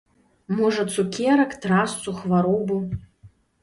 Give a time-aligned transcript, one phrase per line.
[0.59, 2.85] Можа, цукерак, трасцу, хваробу?